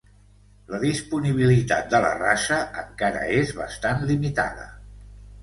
La 0.69 0.77
disponibilitat 0.83 1.91
de 1.91 1.99
la 2.05 2.13
raça 2.21 2.59
encara 2.85 3.23
és 3.43 3.53
bastant 3.61 4.03
limitada. 4.13 4.69